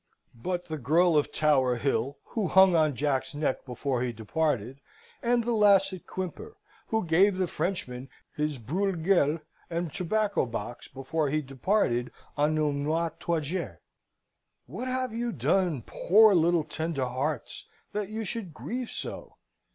[0.41, 4.81] But the girl of Tower Hill, who hung on Jack's neck before he departed;
[5.21, 10.87] and the lass at Quimper, who gave the Frenchman his brule gueule and tobacco box
[10.87, 13.79] before he departed on the noir trajet?
[14.65, 19.35] What have you done, poor little tender hearts, that you should grieve so?